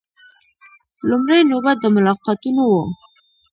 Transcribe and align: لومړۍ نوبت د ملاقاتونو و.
لومړۍ 1.09 1.41
نوبت 1.51 1.77
د 1.81 1.85
ملاقاتونو 1.95 2.61
و. 2.71 2.73